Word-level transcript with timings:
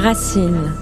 Racine. 0.00 0.72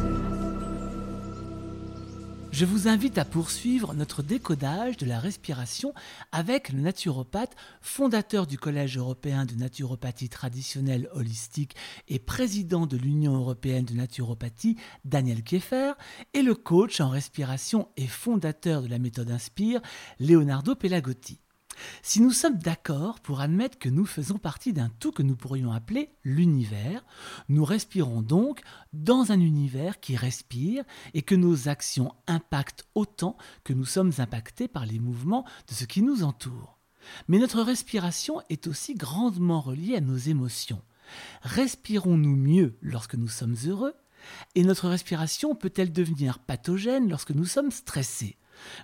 Je 2.52 2.64
vous 2.64 2.86
invite 2.86 3.18
à 3.18 3.24
poursuivre 3.24 3.92
notre 3.92 4.22
décodage 4.22 4.96
de 4.96 5.06
la 5.06 5.18
respiration 5.18 5.92
avec 6.30 6.68
le 6.72 6.80
naturopathe, 6.80 7.56
fondateur 7.82 8.46
du 8.46 8.58
Collège 8.58 8.96
européen 8.96 9.44
de 9.44 9.56
naturopathie 9.56 10.28
traditionnelle 10.28 11.08
holistique 11.14 11.74
et 12.06 12.20
président 12.20 12.86
de 12.86 12.96
l'Union 12.96 13.34
européenne 13.34 13.86
de 13.86 13.94
naturopathie, 13.94 14.76
Daniel 15.04 15.42
Kieffer, 15.42 15.94
et 16.32 16.42
le 16.42 16.54
coach 16.54 17.00
en 17.00 17.08
respiration 17.08 17.88
et 17.96 18.06
fondateur 18.06 18.82
de 18.82 18.88
la 18.88 19.00
méthode 19.00 19.32
Inspire, 19.32 19.80
Leonardo 20.20 20.76
Pelagotti. 20.76 21.40
Si 22.02 22.20
nous 22.20 22.32
sommes 22.32 22.58
d'accord 22.58 23.20
pour 23.20 23.40
admettre 23.40 23.78
que 23.78 23.88
nous 23.88 24.06
faisons 24.06 24.38
partie 24.38 24.72
d'un 24.72 24.90
tout 25.00 25.12
que 25.12 25.22
nous 25.22 25.36
pourrions 25.36 25.72
appeler 25.72 26.10
l'univers, 26.24 27.04
nous 27.48 27.64
respirons 27.64 28.22
donc 28.22 28.62
dans 28.92 29.32
un 29.32 29.40
univers 29.40 30.00
qui 30.00 30.16
respire 30.16 30.84
et 31.14 31.22
que 31.22 31.34
nos 31.34 31.68
actions 31.68 32.12
impactent 32.26 32.86
autant 32.94 33.36
que 33.64 33.72
nous 33.72 33.84
sommes 33.84 34.12
impactés 34.18 34.68
par 34.68 34.86
les 34.86 34.98
mouvements 34.98 35.44
de 35.68 35.74
ce 35.74 35.84
qui 35.84 36.02
nous 36.02 36.22
entoure. 36.22 36.78
Mais 37.28 37.38
notre 37.38 37.62
respiration 37.62 38.42
est 38.50 38.66
aussi 38.66 38.94
grandement 38.94 39.60
reliée 39.60 39.96
à 39.96 40.00
nos 40.00 40.16
émotions. 40.16 40.82
Respirons-nous 41.42 42.36
mieux 42.36 42.78
lorsque 42.82 43.14
nous 43.14 43.28
sommes 43.28 43.56
heureux 43.66 43.94
Et 44.54 44.62
notre 44.62 44.88
respiration 44.88 45.54
peut-elle 45.54 45.92
devenir 45.92 46.38
pathogène 46.38 47.08
lorsque 47.08 47.30
nous 47.30 47.46
sommes 47.46 47.70
stressés? 47.70 48.36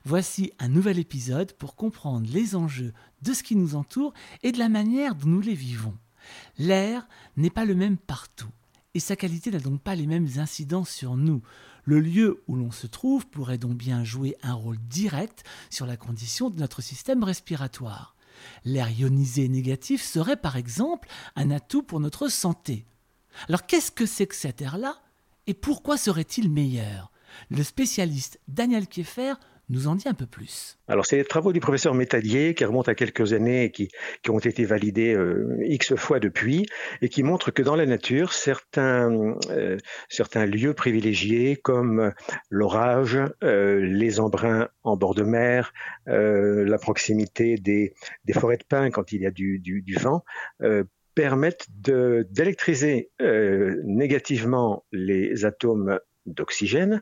Voici 0.05 0.53
un 0.59 0.69
nouvel 0.69 0.99
épisode 0.99 1.53
pour 1.53 1.77
comprendre 1.77 2.29
les 2.31 2.57
enjeux 2.57 2.93
de 3.23 3.33
ce 3.33 3.43
qui 3.43 3.57
nous 3.57 3.75
entoure 3.75 4.13
et 4.43 4.53
de 4.53 4.59
la 4.59 4.69
manière 4.69 5.15
dont 5.15 5.29
nous 5.29 5.41
les 5.41 5.55
vivons. 5.55 5.97
L'air 6.59 7.07
n'est 7.37 7.51
pas 7.51 7.65
le 7.65 7.75
même 7.75 7.99
partout 7.99 8.51
et 8.95 9.01
sa 9.01 9.17
qualité 9.17 9.51
n'a 9.51 9.59
donc 9.59 9.81
pas 9.83 9.95
les 9.95 10.07
mêmes 10.07 10.29
incidences 10.37 10.91
sur 10.91 11.17
nous. 11.17 11.43
Le 11.85 12.01
lieu 12.01 12.43
où 12.47 12.57
l'on 12.57 12.71
se 12.71 12.87
trouve 12.87 13.27
pourrait 13.27 13.59
donc 13.59 13.75
bien 13.75 14.05
jouer 14.05 14.37
un 14.43 14.55
rôle 14.55 14.79
direct 14.89 15.45
sur 15.69 15.85
la 15.85 15.97
condition 15.97 16.49
de 16.49 16.59
notre 16.59 16.81
système 16.81 17.25
respiratoire. 17.25 18.15
L'air 18.65 18.91
ionisé 18.91 19.49
négatif 19.49 20.03
serait 20.03 20.37
par 20.37 20.57
exemple 20.57 21.09
un 21.37 21.51
atout 21.51 21.83
pour 21.83 22.01
notre 22.01 22.29
santé. 22.29 22.87
Alors 23.49 23.67
qu'est-ce 23.67 23.91
que 23.91 24.07
c'est 24.07 24.27
que 24.27 24.35
cet 24.35 24.63
air-là 24.63 25.03
et 25.47 25.55
pourquoi 25.55 25.99
serait-il 25.99 26.51
meilleur? 26.51 27.11
Le 27.51 27.63
spécialiste 27.63 28.41
Daniel 28.49 28.87
Kieffer 28.87 29.35
nous 29.71 29.89
en 29.89 29.95
dit 29.95 30.09
un 30.09 30.15
peu 30.15 30.27
plus. 30.27 30.79
Alors, 30.89 31.07
c'est 31.07 31.17
les 31.17 31.25
travaux 31.25 31.53
du 31.53 31.61
professeur 31.61 31.95
Métallier 31.95 32.55
qui 32.55 32.65
remontent 32.65 32.91
à 32.91 32.95
quelques 32.95 33.33
années 33.33 33.65
et 33.65 33.71
qui, 33.71 33.89
qui 34.23 34.31
ont 34.31 34.39
été 34.39 34.65
validés 34.65 35.15
euh, 35.15 35.57
X 35.63 35.95
fois 35.95 36.21
depuis 36.21 36.67
et 37.01 37.09
qui 37.09 37.23
montrent 37.23 37.51
que 37.51 37.63
dans 37.63 37.77
la 37.77 37.87
nature, 37.87 38.33
certains, 38.33 39.37
euh, 39.51 39.79
certains 40.09 40.47
lieux 40.47 40.75
privilégiés 40.75 41.57
comme 41.57 42.13
l'orage, 42.51 43.19
euh, 43.43 43.81
les 43.81 44.21
embruns 44.21 44.69
en 44.83 44.97
bord 44.97 45.15
de 45.15 45.23
mer, 45.23 45.73
la 46.07 46.79
proximité 46.79 47.57
des, 47.57 47.95
des, 48.25 48.33
forêts 48.33 48.59
de 48.59 48.65
pins 48.69 48.91
quand 48.91 49.13
il 49.13 49.23
y 49.23 49.27
a 49.27 49.31
du, 49.31 49.59
du, 49.59 49.81
du 49.83 49.95
vent, 49.95 50.25
permettent 51.15 51.67
d'électriser 51.71 53.11
négativement 53.85 54.85
les 54.93 55.45
atomes 55.45 55.99
d'oxygène 56.27 57.01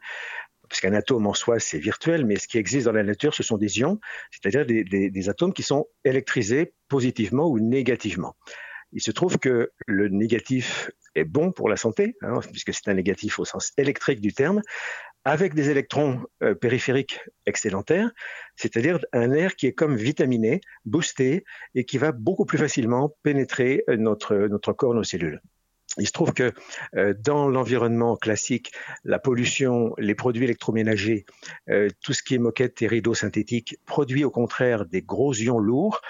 parce 0.73 0.81
qu'un 0.81 0.95
atome 0.95 1.27
en 1.27 1.35
soi, 1.35 1.61
c'est 1.61 1.79
virtuel, 1.79 2.25
mais 2.25 2.37
ce 2.37 2.49
qui 2.49 2.57
existe 2.57 2.87
dans 2.87 2.93
la 2.93 3.03
nature, 3.03 3.35
ce 3.35 3.43
sont 3.43 3.59
des 3.59 3.81
ions, 3.81 4.01
c'est-à-dire 4.31 4.65
des, 4.65 5.29
atomes 5.29 5.53
qui 5.53 5.63
sont 5.63 5.87
électrisés 6.03 6.73
positivement 6.89 7.47
ou 7.47 7.61
négativement. 7.61 8.37
Il 8.95 9.03
se 9.03 9.11
trouve 9.11 9.37
que 9.37 9.71
le 9.87 10.09
négatif 10.09 10.91
est 11.15 11.25
bon 11.25 11.53
pour 11.53 11.69
la 11.69 11.77
santé, 11.77 12.17
hein, 12.23 12.41
puisque 12.53 12.73
c'est 12.73 12.89
un 12.89 12.95
négatif 12.95 13.39
au 13.39 13.45
sens 13.45 13.75
électrique 13.77 14.23
du 14.23 14.33
terme, 14.33 14.63
avec 15.27 15.53
des 15.53 15.69
électrons 15.69 16.23
euh, 16.43 16.55
périphériques 16.55 17.21
excédentaires, 17.45 18.11
c'est-à-dire 18.57 18.99
un 19.13 19.31
air 19.33 19.57
qui 19.57 19.67
est 19.67 19.75
comme 19.75 19.97
vitaminé, 19.97 20.63
boosté, 20.87 21.45
et 21.75 21.85
qui 21.85 21.99
va 21.99 22.13
beaucoup 22.13 22.47
plus 22.47 22.57
facilement 22.57 23.15
pénétrer 23.23 23.85
notre, 23.89 24.35
notre 24.49 24.73
corps, 24.73 24.95
nos 24.95 25.05
cellules. 25.05 25.43
Il 25.99 26.07
se 26.07 26.13
trouve 26.13 26.33
que 26.33 26.53
euh, 26.97 27.15
dans 27.19 27.49
l'environnement 27.49 28.17
classique, 28.17 28.73
la 29.05 29.19
pollution, 29.19 29.95
les 29.99 30.15
produits 30.15 30.45
électroménagers, 30.45 31.27
euh, 31.69 31.89
tout 32.03 32.15
ce 32.15 32.23
qui 32.23 32.35
est 32.35 32.39
moquette 32.39 32.81
et 32.83 32.87
rideaux 32.87 33.15
synthétiques 33.15 33.77
produit 33.85 34.25
au 34.25 34.31
contraire 34.31 34.87
des 34.87 35.03
gros 35.03 35.35
ions 35.35 35.59
lourds 35.59 36.01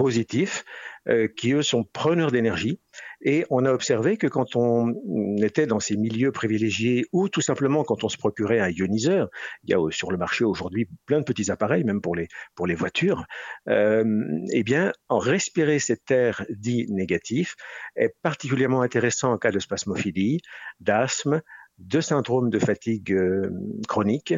positifs 0.00 0.64
euh, 1.08 1.28
qui 1.28 1.52
eux 1.52 1.62
sont 1.62 1.84
preneurs 1.84 2.30
d'énergie. 2.30 2.80
Et 3.22 3.44
on 3.50 3.66
a 3.66 3.72
observé 3.72 4.16
que 4.16 4.26
quand 4.26 4.56
on 4.56 4.94
était 5.42 5.66
dans 5.66 5.78
ces 5.78 5.96
milieux 5.96 6.32
privilégiés 6.32 7.04
ou 7.12 7.28
tout 7.28 7.42
simplement 7.42 7.84
quand 7.84 8.02
on 8.02 8.08
se 8.08 8.16
procurait 8.16 8.60
un 8.60 8.70
ioniseur, 8.70 9.28
il 9.62 9.70
y 9.70 9.74
a 9.74 9.90
sur 9.90 10.10
le 10.10 10.16
marché 10.16 10.44
aujourd'hui 10.44 10.88
plein 11.04 11.18
de 11.20 11.24
petits 11.24 11.50
appareils, 11.50 11.84
même 11.84 12.00
pour 12.00 12.16
les, 12.16 12.28
pour 12.54 12.66
les 12.66 12.74
voitures, 12.74 13.26
euh, 13.68 14.04
eh 14.52 14.62
bien, 14.62 14.92
en 15.10 15.18
respirer 15.18 15.78
cet 15.80 16.10
air 16.10 16.46
dit 16.48 16.86
négatif 16.88 17.56
est 17.94 18.14
particulièrement 18.22 18.80
intéressant 18.80 19.32
en 19.32 19.38
cas 19.38 19.50
de 19.50 19.58
spasmophilie, 19.58 20.40
d'asthme, 20.80 21.42
de 21.80 22.00
syndromes 22.00 22.50
de 22.50 22.58
fatigue 22.58 23.12
euh, 23.12 23.50
chronique. 23.88 24.34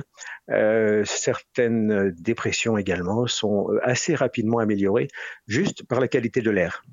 Euh, 0.50 1.02
certaines 1.04 2.10
dépressions 2.18 2.78
également 2.78 3.26
sont 3.26 3.70
euh, 3.70 3.80
assez 3.82 4.14
rapidement 4.14 4.58
améliorées 4.58 5.08
juste 5.46 5.84
par 5.84 6.00
la 6.00 6.08
qualité 6.08 6.40
de 6.40 6.50
l'air. 6.50 6.84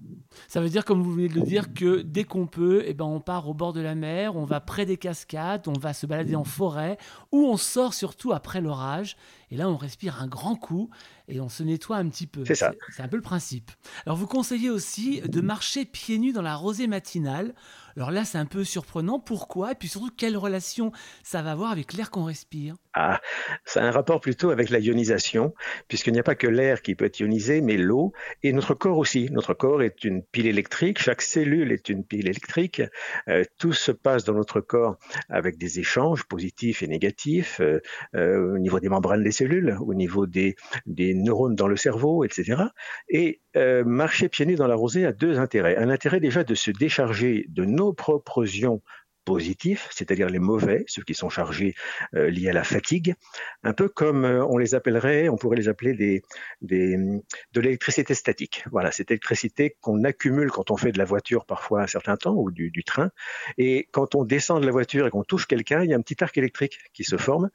Ça 0.47 0.61
veut 0.61 0.69
dire, 0.69 0.85
comme 0.85 1.01
vous 1.01 1.13
venez 1.13 1.29
de 1.29 1.35
le 1.35 1.41
dire, 1.41 1.73
que 1.73 2.01
dès 2.01 2.23
qu'on 2.23 2.47
peut, 2.47 2.83
eh 2.85 2.93
ben, 2.93 3.05
on 3.05 3.19
part 3.19 3.47
au 3.47 3.53
bord 3.53 3.73
de 3.73 3.81
la 3.81 3.95
mer, 3.95 4.35
on 4.35 4.45
va 4.45 4.59
près 4.59 4.85
des 4.85 4.97
cascades, 4.97 5.67
on 5.67 5.79
va 5.79 5.93
se 5.93 6.05
balader 6.05 6.35
en 6.35 6.43
forêt, 6.43 6.97
ou 7.31 7.45
on 7.45 7.57
sort 7.57 7.93
surtout 7.93 8.31
après 8.31 8.61
l'orage. 8.61 9.17
Et 9.51 9.57
là, 9.57 9.69
on 9.69 9.77
respire 9.77 10.21
un 10.21 10.27
grand 10.27 10.55
coup 10.55 10.89
et 11.29 11.39
on 11.39 11.49
se 11.49 11.63
nettoie 11.63 11.97
un 11.97 12.09
petit 12.09 12.27
peu. 12.27 12.43
C'est 12.45 12.55
ça. 12.55 12.73
C'est 12.95 13.01
un 13.01 13.07
peu 13.07 13.17
le 13.17 13.21
principe. 13.21 13.71
Alors, 14.05 14.17
vous 14.17 14.27
conseillez 14.27 14.69
aussi 14.69 15.21
de 15.21 15.41
marcher 15.41 15.85
pieds 15.85 16.17
nus 16.17 16.33
dans 16.33 16.41
la 16.41 16.55
rosée 16.55 16.87
matinale. 16.87 17.53
Alors 17.95 18.11
là, 18.11 18.23
c'est 18.23 18.37
un 18.37 18.45
peu 18.45 18.63
surprenant. 18.63 19.19
Pourquoi? 19.19 19.73
Et 19.73 19.75
puis 19.75 19.87
surtout, 19.87 20.09
quelle 20.15 20.37
relation 20.37 20.91
ça 21.23 21.41
va 21.41 21.51
avoir 21.51 21.71
avec 21.71 21.93
l'air 21.93 22.11
qu'on 22.11 22.23
respire? 22.23 22.75
Ah, 22.93 23.19
ça 23.65 23.83
a 23.83 23.85
un 23.85 23.91
rapport 23.91 24.19
plutôt 24.21 24.51
avec 24.51 24.69
la 24.69 24.79
ionisation, 24.79 25.53
puisqu'il 25.87 26.13
n'y 26.13 26.19
a 26.19 26.23
pas 26.23 26.35
que 26.35 26.47
l'air 26.47 26.81
qui 26.81 26.95
peut 26.95 27.05
être 27.05 27.19
ionisé, 27.19 27.61
mais 27.61 27.77
l'eau 27.77 28.13
et 28.41 28.53
notre 28.53 28.73
corps 28.73 28.97
aussi. 28.97 29.29
Notre 29.31 29.53
corps 29.53 29.83
est 29.83 30.03
une 30.03 30.23
pile 30.23 30.47
électrique, 30.47 30.99
chaque 30.99 31.21
cellule 31.21 31.71
est 31.71 31.89
une 31.89 32.03
pile 32.03 32.27
électrique. 32.27 32.81
Euh, 33.27 33.43
tout 33.57 33.73
se 33.73 33.91
passe 33.91 34.23
dans 34.23 34.33
notre 34.33 34.61
corps 34.61 34.97
avec 35.29 35.57
des 35.57 35.79
échanges 35.79 36.23
positifs 36.23 36.81
et 36.81 36.87
négatifs 36.87 37.59
euh, 37.59 37.79
euh, 38.15 38.55
au 38.55 38.57
niveau 38.59 38.79
des 38.79 38.89
membranes 38.89 39.23
des 39.23 39.31
cellules, 39.31 39.77
au 39.81 39.93
niveau 39.93 40.25
des, 40.25 40.55
des 40.85 41.13
neurones 41.23 41.55
dans 41.55 41.67
le 41.67 41.77
cerveau, 41.77 42.23
etc. 42.23 42.63
Et 43.09 43.41
marcher 43.85 44.29
pieds 44.29 44.45
nus 44.45 44.55
dans 44.55 44.67
la 44.67 44.75
rosée 44.75 45.05
a 45.05 45.11
deux 45.11 45.39
intérêts. 45.39 45.77
Un 45.77 45.89
intérêt 45.89 46.19
déjà 46.19 46.43
de 46.43 46.55
se 46.55 46.71
décharger 46.71 47.45
de 47.49 47.65
nos 47.65 47.93
propres 47.93 48.45
ions 48.55 48.81
positifs, 49.29 49.87
c'est-à-dire 49.91 50.27
les 50.27 50.39
mauvais, 50.39 50.83
ceux 50.87 51.03
qui 51.03 51.13
sont 51.13 51.29
chargés 51.29 51.75
euh, 52.15 52.31
liés 52.31 52.49
à 52.49 52.53
la 52.53 52.63
fatigue, 52.63 53.13
un 53.61 53.73
peu 53.73 53.87
comme 53.87 54.25
euh, 54.25 54.43
on 54.43 54.57
les 54.57 54.73
appellerait, 54.73 55.29
on 55.29 55.37
pourrait 55.37 55.57
les 55.57 55.67
appeler 55.67 55.93
des 55.93 56.23
de 56.61 57.61
l'électricité 57.61 58.15
statique. 58.15 58.63
Voilà, 58.71 58.91
cette 58.91 59.11
électricité 59.11 59.77
qu'on 59.81 60.03
accumule 60.03 60.49
quand 60.49 60.71
on 60.71 60.77
fait 60.77 60.91
de 60.91 60.97
la 60.97 61.05
voiture 61.05 61.45
parfois 61.45 61.83
un 61.83 61.87
certain 61.87 62.17
temps 62.17 62.33
ou 62.33 62.49
du, 62.49 62.71
du 62.71 62.83
train, 62.83 63.11
et 63.59 63.87
quand 63.91 64.15
on 64.15 64.25
descend 64.25 64.61
de 64.61 64.65
la 64.65 64.71
voiture 64.71 65.05
et 65.05 65.11
qu'on 65.11 65.23
touche 65.23 65.45
quelqu'un, 65.45 65.83
il 65.83 65.91
y 65.91 65.93
a 65.93 65.97
un 65.97 66.01
petit 66.01 66.23
arc 66.23 66.35
électrique 66.35 66.79
qui 66.93 67.03
se 67.03 67.17
forme. 67.17 67.49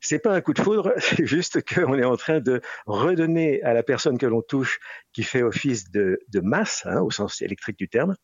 C'est 0.00 0.18
pas 0.18 0.32
un 0.32 0.40
coup 0.40 0.54
de 0.54 0.62
foudre, 0.62 0.94
c'est 0.98 1.26
juste 1.26 1.60
qu'on 1.62 1.98
est 1.98 2.04
en 2.04 2.16
train 2.16 2.40
de 2.40 2.62
redonner 2.86 3.62
à 3.62 3.74
la 3.74 3.82
personne 3.82 4.16
que 4.16 4.26
l'on 4.26 4.40
touche, 4.40 4.78
qui 5.12 5.24
fait 5.24 5.42
office 5.42 5.90
de, 5.90 6.20
de 6.28 6.40
masse, 6.40 6.86
hein, 6.86 7.02
au 7.02 7.10
sens 7.10 7.42
électrique 7.42 7.78
du 7.78 7.88
terme, 7.88 8.16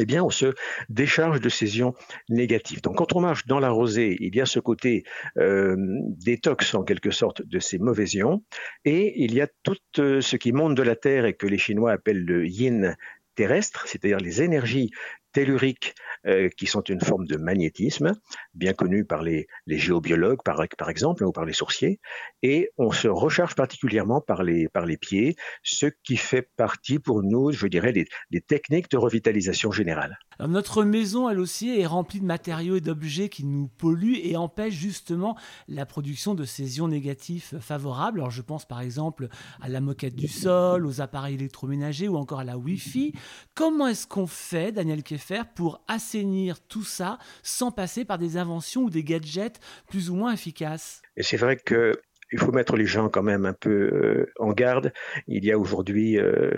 eh 0.00 0.06
bien, 0.06 0.24
on 0.24 0.30
se 0.30 0.54
décharge 0.88 1.40
de 1.42 1.50
ces 1.50 1.78
ions 1.78 1.94
négatifs. 2.30 2.80
Donc, 2.80 2.96
quand 2.96 3.14
on 3.14 3.20
marche 3.20 3.46
dans 3.46 3.60
la 3.60 3.68
rosée, 3.68 4.16
il 4.20 4.34
y 4.34 4.40
a 4.40 4.46
ce 4.46 4.58
côté 4.58 5.04
euh, 5.36 5.76
détox, 5.78 6.74
en 6.74 6.84
quelque 6.84 7.10
sorte, 7.10 7.42
de 7.42 7.58
ces 7.58 7.78
mauvais 7.78 8.06
ions, 8.06 8.42
et 8.86 9.22
il 9.22 9.34
y 9.34 9.42
a 9.42 9.48
tout 9.62 9.76
euh, 9.98 10.22
ce 10.22 10.36
qui 10.36 10.52
monte 10.52 10.74
de 10.74 10.82
la 10.82 10.96
Terre 10.96 11.26
et 11.26 11.34
que 11.34 11.46
les 11.46 11.58
Chinois 11.58 11.92
appellent 11.92 12.24
le 12.24 12.46
yin 12.46 12.96
terrestre, 13.34 13.86
c'est-à-dire 13.86 14.18
les 14.18 14.40
énergies 14.40 14.90
telluriques 15.32 15.94
euh, 16.26 16.48
qui 16.56 16.66
sont 16.66 16.82
une 16.82 17.00
forme 17.00 17.26
de 17.26 17.36
magnétisme, 17.36 18.12
bien 18.54 18.72
connue 18.72 19.04
par 19.04 19.22
les, 19.22 19.46
géobiologues 19.66 20.42
par, 20.44 20.60
exemple, 20.90 21.24
ou 21.24 21.32
par 21.32 21.44
les 21.44 21.52
sourciers, 21.52 22.00
et 22.42 22.70
on 22.76 22.90
se 22.90 23.08
recharge 23.08 23.54
particulièrement 23.54 24.20
par 24.20 24.42
les, 24.42 24.68
pieds, 25.00 25.36
ce 25.62 25.86
qui 26.02 26.16
fait 26.16 26.48
partie 26.56 26.98
pour 26.98 27.22
nous, 27.22 27.52
je 27.52 27.66
dirais, 27.66 27.92
des, 27.92 28.06
des 28.30 28.40
techniques 28.40 28.90
de 28.90 28.96
revitalisation 28.96 29.70
générale. 29.70 30.18
notre 30.40 30.84
maison, 30.84 31.30
elle 31.30 31.40
aussi, 31.40 31.78
est 31.78 31.86
remplie 31.86 32.20
de 32.20 32.26
matériaux 32.26 32.76
et 32.76 32.80
d'objets 32.80 33.28
qui 33.28 33.44
nous 33.44 33.68
polluent 33.68 34.18
et 34.22 34.36
empêchent 34.36 34.74
justement 34.74 35.36
la 35.68 35.86
production 35.86 36.34
de 36.34 36.44
ces 36.44 36.78
ions 36.78 36.88
négatifs 36.88 37.54
favorables. 37.60 38.20
Alors 38.20 38.30
je 38.30 38.42
pense 38.42 38.66
par 38.66 38.80
exemple 38.80 39.28
à 39.60 39.68
la 39.68 39.80
moquette 39.80 40.14
du 40.14 40.28
sol, 40.28 40.86
aux 40.86 41.00
appareils 41.00 41.34
électroménagers 41.34 42.08
ou 42.08 42.16
encore 42.16 42.40
à 42.40 42.44
la 42.44 42.58
Wi-Fi. 42.58 43.12
Comment 43.54 43.86
est-ce 43.86 44.06
qu'on 44.06 44.26
fait, 44.26 44.72
Daniel 44.72 45.02
Keffer, 45.02 45.19
faire 45.20 45.46
pour 45.52 45.84
assainir 45.88 46.60
tout 46.60 46.84
ça 46.84 47.18
sans 47.42 47.70
passer 47.70 48.04
par 48.04 48.18
des 48.18 48.36
inventions 48.36 48.82
ou 48.82 48.90
des 48.90 49.04
gadgets 49.04 49.60
plus 49.88 50.10
ou 50.10 50.16
moins 50.16 50.32
efficaces 50.32 51.02
Et 51.16 51.22
c'est 51.22 51.36
vrai 51.36 51.56
que 51.56 52.00
il 52.32 52.38
faut 52.38 52.52
mettre 52.52 52.76
les 52.76 52.86
gens 52.86 53.08
quand 53.08 53.22
même 53.22 53.46
un 53.46 53.52
peu 53.52 53.70
euh, 53.70 54.32
en 54.38 54.52
garde. 54.52 54.92
Il 55.26 55.44
y 55.44 55.52
a 55.52 55.58
aujourd'hui 55.58 56.18
euh, 56.18 56.52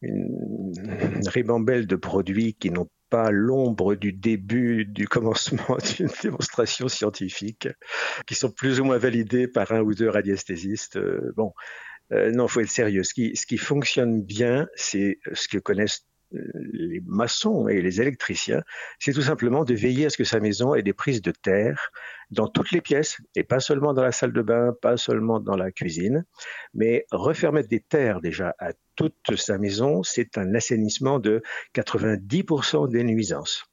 une 0.00 0.72
ribambelle 1.26 1.86
de 1.86 1.96
produits 1.96 2.54
qui 2.54 2.70
n'ont 2.70 2.88
pas 3.08 3.30
l'ombre 3.30 3.94
du 3.94 4.12
début, 4.12 4.84
du 4.84 5.06
commencement 5.06 5.76
d'une 5.96 6.10
démonstration 6.22 6.88
scientifique, 6.88 7.68
qui 8.26 8.34
sont 8.34 8.50
plus 8.50 8.80
ou 8.80 8.84
moins 8.84 8.98
validés 8.98 9.46
par 9.46 9.70
un 9.72 9.80
ou 9.80 9.94
deux 9.94 10.08
radiesthésistes. 10.08 10.96
Euh, 10.96 11.32
bon, 11.36 11.52
non, 12.10 12.44
il 12.44 12.50
faut 12.50 12.60
être 12.60 12.68
sérieux. 12.68 13.04
Ce 13.04 13.14
qui, 13.14 13.34
ce 13.36 13.46
qui 13.46 13.56
fonctionne 13.56 14.22
bien, 14.22 14.68
c'est 14.74 15.18
ce 15.32 15.48
que 15.48 15.56
connaissent 15.56 16.04
les 16.72 17.00
maçons 17.06 17.68
et 17.68 17.82
les 17.82 18.00
électriciens, 18.00 18.62
c'est 18.98 19.12
tout 19.12 19.22
simplement 19.22 19.64
de 19.64 19.74
veiller 19.74 20.06
à 20.06 20.10
ce 20.10 20.16
que 20.16 20.24
sa 20.24 20.40
maison 20.40 20.74
ait 20.74 20.82
des 20.82 20.92
prises 20.92 21.22
de 21.22 21.30
terre 21.30 21.90
dans 22.30 22.48
toutes 22.48 22.70
les 22.70 22.80
pièces, 22.80 23.18
et 23.36 23.44
pas 23.44 23.60
seulement 23.60 23.92
dans 23.92 24.02
la 24.02 24.12
salle 24.12 24.32
de 24.32 24.42
bain, 24.42 24.74
pas 24.80 24.96
seulement 24.96 25.40
dans 25.40 25.56
la 25.56 25.70
cuisine, 25.70 26.24
mais 26.72 27.04
refermer 27.10 27.62
des 27.62 27.80
terres 27.80 28.20
déjà 28.20 28.54
à 28.58 28.72
toute 28.96 29.36
sa 29.36 29.58
maison, 29.58 30.02
c'est 30.02 30.38
un 30.38 30.54
assainissement 30.54 31.18
de 31.18 31.42
90% 31.74 32.88
des 32.90 33.04
nuisances. 33.04 33.64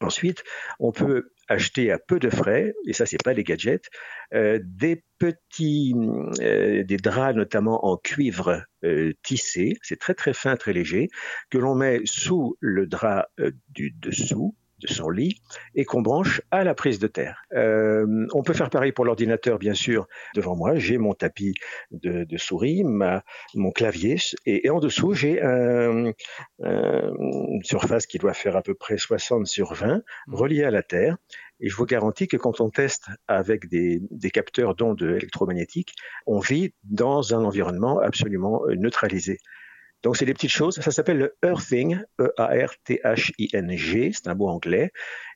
Ensuite, 0.00 0.44
on 0.78 0.92
peut 0.92 1.30
acheter 1.48 1.90
à 1.90 1.98
peu 1.98 2.18
de 2.18 2.30
frais, 2.30 2.74
et 2.86 2.92
ça 2.92 3.06
c'est 3.06 3.22
pas 3.22 3.34
des 3.34 3.44
gadgets, 3.44 3.88
euh, 4.34 4.60
des 4.62 5.02
petits, 5.18 5.94
euh, 6.40 6.84
des 6.84 6.96
draps 6.96 7.34
notamment 7.34 7.86
en 7.86 7.96
cuivre 7.96 8.62
euh, 8.84 9.12
tissé, 9.22 9.74
c'est 9.82 9.98
très 9.98 10.14
très 10.14 10.34
fin, 10.34 10.56
très 10.56 10.72
léger, 10.72 11.08
que 11.50 11.58
l'on 11.58 11.74
met 11.74 12.00
sous 12.04 12.56
le 12.60 12.86
drap 12.86 13.28
du 13.70 13.90
dessous 13.90 14.54
de 14.80 14.86
son 14.86 15.10
lit 15.10 15.40
et 15.74 15.84
qu'on 15.84 16.02
branche 16.02 16.42
à 16.50 16.64
la 16.64 16.74
prise 16.74 16.98
de 16.98 17.06
terre. 17.06 17.42
Euh, 17.54 18.26
on 18.32 18.42
peut 18.42 18.52
faire 18.52 18.70
pareil 18.70 18.92
pour 18.92 19.04
l'ordinateur, 19.04 19.58
bien 19.58 19.74
sûr. 19.74 20.06
Devant 20.34 20.56
moi, 20.56 20.76
j'ai 20.76 20.98
mon 20.98 21.14
tapis 21.14 21.54
de, 21.90 22.26
souris, 22.36 22.84
ma, 22.84 23.24
mon 23.54 23.70
clavier, 23.70 24.16
et, 24.46 24.68
en 24.70 24.80
dessous, 24.80 25.12
j'ai 25.14 25.42
un, 25.42 26.12
une 26.60 27.64
surface 27.64 28.06
qui 28.06 28.18
doit 28.18 28.34
faire 28.34 28.56
à 28.56 28.62
peu 28.62 28.74
près 28.74 28.98
60 28.98 29.46
sur 29.46 29.74
20, 29.74 29.96
mmh. 29.96 30.34
reliée 30.34 30.64
à 30.64 30.70
la 30.70 30.82
terre. 30.82 31.16
Et 31.60 31.68
je 31.68 31.76
vous 31.76 31.86
garantis 31.86 32.28
que 32.28 32.36
quand 32.36 32.60
on 32.60 32.70
teste 32.70 33.08
avec 33.26 33.68
des, 33.68 34.00
des 34.10 34.30
capteurs 34.30 34.76
d'ondes 34.76 35.02
électromagnétiques, 35.02 35.94
on 36.26 36.38
vit 36.38 36.72
dans 36.84 37.34
un 37.34 37.44
environnement 37.44 37.98
absolument 37.98 38.62
neutralisé. 38.68 39.38
Donc, 40.02 40.16
c'est 40.16 40.24
des 40.24 40.34
petites 40.34 40.50
choses. 40.50 40.76
Ça 40.80 40.90
s'appelle 40.90 41.18
le 41.18 41.36
earthing, 41.44 42.00
E-A-R-T-H-I-N-G. 42.20 44.10
C'est 44.12 44.28
un 44.28 44.34
mot 44.34 44.48
anglais. 44.48 44.92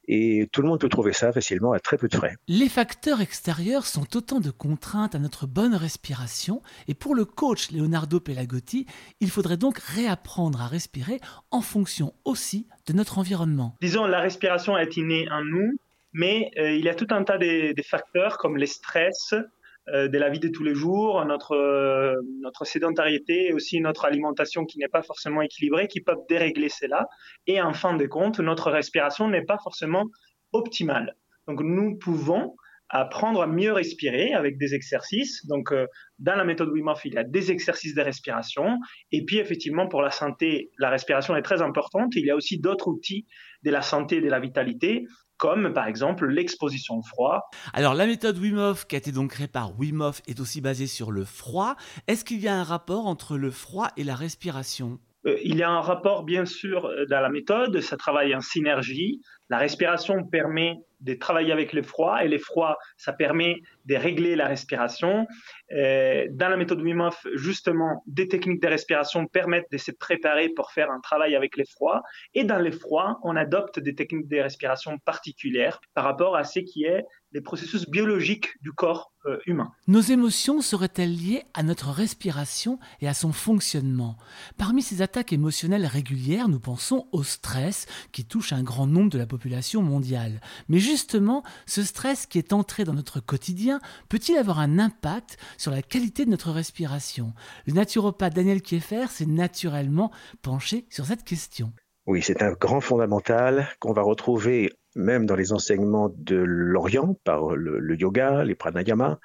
Et 0.09 0.49
tout 0.53 0.63
le 0.63 0.69
monde 0.69 0.81
peut 0.81 0.89
trouver 0.89 1.13
ça 1.13 1.33
facilement 1.33 1.73
à 1.73 1.81
très 1.81 1.97
peu 1.97 2.09
de 2.09 2.17
frais. 2.17 2.35
Les 2.49 2.69
facteurs 2.69 3.21
extérieurs 3.21 3.87
sont 3.87 4.17
autant 4.17 4.41
de 4.41 4.51
contraintes 4.51 5.15
à 5.15 5.19
notre 5.19 5.47
bonne 5.47 5.75
respiration. 5.75 6.61
Et 6.89 6.95
pour 6.95 7.15
le 7.15 7.25
coach 7.25 7.71
Leonardo 7.71 8.19
Pelagotti, 8.19 8.87
il 9.21 9.31
faudrait 9.31 9.57
donc 9.57 9.79
réapprendre 9.79 10.61
à 10.61 10.67
respirer 10.67 11.21
en 11.51 11.61
fonction 11.61 12.15
aussi 12.25 12.67
de 12.87 12.93
notre 12.93 13.19
environnement. 13.19 13.77
Disons, 13.81 14.07
la 14.07 14.21
respiration 14.21 14.77
est 14.77 14.97
innée 14.97 15.29
en 15.31 15.45
nous, 15.45 15.79
mais 16.13 16.51
euh, 16.59 16.73
il 16.73 16.85
y 16.85 16.89
a 16.89 16.95
tout 16.95 17.07
un 17.11 17.23
tas 17.23 17.39
de, 17.39 17.73
de 17.73 17.83
facteurs 17.83 18.39
comme 18.39 18.57
les 18.57 18.67
stress, 18.67 19.35
euh, 19.35 19.43
de 19.89 20.19
la 20.19 20.31
vie 20.31 20.39
de 20.39 20.49
tous 20.49 20.63
les 20.63 20.75
jours, 20.75 21.25
notre, 21.25 21.53
euh, 21.53 22.15
notre 22.41 22.65
sédentarité 22.65 23.49
et 23.49 23.53
aussi 23.53 23.81
notre 23.81 24.05
alimentation 24.05 24.65
qui 24.65 24.79
n'est 24.79 24.89
pas 24.89 25.03
forcément 25.03 25.43
équilibrée, 25.43 25.89
qui 25.89 26.01
peuvent 26.01 26.25
dérégler 26.29 26.69
cela. 26.69 27.09
Et 27.47 27.61
en 27.61 27.73
fin 27.73 27.97
de 27.97 28.07
compte, 28.07 28.39
notre 28.41 28.71
respiration 28.71 29.29
n'est 29.29 29.45
pas 29.45 29.59
forcément 29.59 30.05
optimale. 30.53 31.17
Donc 31.49 31.61
nous 31.63 31.99
pouvons 31.99 32.55
apprendre 32.93 33.41
à 33.41 33.47
mieux 33.47 33.73
respirer 33.73 34.35
avec 34.35 34.59
des 34.59 34.75
exercices. 34.75 35.47
Donc, 35.47 35.73
euh, 35.73 35.87
dans 36.19 36.37
la 36.37 36.45
méthode 36.45 36.69
Wim 36.69 36.89
Hof, 36.89 37.07
il 37.07 37.15
y 37.15 37.19
a 37.19 37.25
des 37.25 37.51
exercices 37.51 37.95
de 37.95 38.03
respiration. 38.03 38.79
Et 39.11 39.25
puis, 39.25 39.39
effectivement, 39.39 39.89
pour 39.89 40.03
la 40.03 40.11
santé, 40.11 40.71
la 40.79 40.91
respiration 40.91 41.35
est 41.35 41.43
très 41.43 41.63
importante. 41.63 42.15
Il 42.17 42.27
y 42.27 42.31
a 42.31 42.37
aussi 42.37 42.59
d'autres 42.59 42.89
outils 42.89 43.27
de 43.63 43.71
la 43.71 43.81
santé 43.81 44.17
et 44.17 44.21
de 44.21 44.29
la 44.29 44.41
vitalité, 44.41 45.07
comme 45.43 45.73
par 45.73 45.89
exemple 45.89 46.29
l'exposition 46.29 46.99
au 46.99 47.03
froid. 47.03 47.51
Alors 47.73 47.95
la 47.95 48.07
méthode 48.07 48.39
Wim 48.39 48.59
Hof, 48.59 48.87
qui 48.87 48.95
a 48.95 48.99
été 48.99 49.11
donc 49.11 49.33
créée 49.33 49.49
par 49.49 49.77
Wim 49.77 50.13
est 50.29 50.39
aussi 50.39 50.61
basée 50.61 50.87
sur 50.87 51.11
le 51.11 51.25
froid. 51.25 51.75
Est-ce 52.07 52.25
qu'il 52.25 52.39
y 52.39 52.47
a 52.47 52.55
un 52.55 52.63
rapport 52.63 53.09
entre 53.09 53.37
le 53.37 53.51
froid 53.51 53.89
et 53.97 54.05
la 54.05 54.15
respiration? 54.15 55.01
Il 55.25 55.57
y 55.57 55.63
a 55.63 55.71
un 55.71 55.81
rapport, 55.81 56.25
bien 56.25 56.45
sûr, 56.45 56.87
euh, 56.87 57.07
dans 57.07 57.21
la 57.21 57.29
méthode. 57.29 57.81
Ça 57.81 57.97
travaille 57.97 58.35
en 58.35 58.41
synergie. 58.41 59.21
La 59.49 59.59
respiration 59.59 60.25
permet 60.25 60.79
de 61.01 61.15
travailler 61.15 61.53
avec 61.53 61.73
le 61.73 61.83
froid 61.83 62.25
et 62.25 62.29
le 62.29 62.39
froid, 62.39 62.77
ça 62.97 63.13
permet 63.13 63.61
de 63.87 63.97
régler 63.97 64.37
la 64.37 64.47
respiration. 64.47 65.27
Euh, 65.73 66.27
dans 66.31 66.49
la 66.49 66.57
méthode 66.57 66.81
Wim 66.81 67.01
Hof, 67.01 67.27
justement, 67.35 68.03
des 68.07 68.29
techniques 68.29 68.63
de 68.63 68.69
respiration 68.69 69.27
permettent 69.27 69.71
de 69.71 69.79
se 69.79 69.91
préparer 69.91 70.49
pour 70.49 70.71
faire 70.71 70.91
un 70.91 71.01
travail 71.01 71.35
avec 71.35 71.57
les 71.57 71.65
froids. 71.67 72.03
Et 72.35 72.45
dans 72.45 72.59
les 72.59 72.73
froids, 72.73 73.19
on 73.25 73.37
adopte 73.37 73.81
des 73.81 73.95
techniques 73.95 74.29
de 74.29 74.39
respiration 74.39 74.99
particulières 74.99 75.81
par 75.95 76.05
rapport 76.05 76.37
à 76.37 76.45
ce 76.45 76.61
qui 76.61 76.85
est 76.85 77.05
les 77.33 77.41
processus 77.41 77.89
biologiques 77.89 78.51
du 78.63 78.73
corps 78.73 79.13
euh, 79.27 79.39
humain. 79.47 79.73
Nos 79.87 80.01
émotions 80.01 80.61
seraient-elles 80.61 81.15
liées 81.15 81.45
à 81.55 81.63
notre 81.63 81.91
respiration 81.91 82.79
et 83.01 83.09
à 83.09 83.15
son 83.15 83.33
fonctionnement? 83.33 84.17
Parmi 84.59 84.83
ces 84.83 85.03
attaques 85.03 85.33
émotionnelles 85.33 85.87
régulières, 85.87 86.49
nous 86.49 86.61
pensons 86.61 87.09
au 87.13 87.23
stress 87.23 87.87
qui 88.13 88.25
touche 88.25 88.53
un 88.53 88.63
grand 88.63 88.87
nombre 88.87 89.11
de 89.11 89.19
la 89.19 89.27
population 89.27 89.83
mondiale. 89.83 90.41
Mais 90.69 90.79
justement, 90.79 91.43
ce 91.67 91.83
stress 91.83 92.27
qui 92.27 92.39
est 92.39 92.53
entré 92.53 92.85
dans 92.85 92.95
notre 92.95 93.21
quotidien 93.21 93.81
peut-il 94.09 94.37
avoir 94.37 94.59
un 94.59 94.79
impact 94.79 95.39
sur 95.57 95.71
la 95.71 95.83
qualité 95.83 96.25
de 96.25 96.31
notre 96.31 96.51
respiration? 96.51 97.33
Le 97.67 97.73
naturopathe 97.73 98.35
Daniel 98.35 98.63
Kieffer 98.63 99.07
s'est 99.09 99.27
naturellement 99.27 100.11
penché 100.43 100.87
sur 100.91 101.07
cette 101.07 101.25
question. 101.25 101.73
Oui, 102.07 102.21
c'est 102.21 102.43
un 102.43 102.53
grand 102.53 102.81
fondamental 102.81 103.69
qu'on 103.79 103.93
va 103.93 104.03
retrouver 104.03 104.73
même 104.95 105.27
dans 105.27 105.37
les 105.37 105.53
enseignements 105.53 106.11
de 106.17 106.37
l'Orient 106.37 107.17
par 107.25 107.55
le, 107.55 107.97
yoga, 107.97 108.45
les 108.45 108.55
pranayama, 108.55 109.19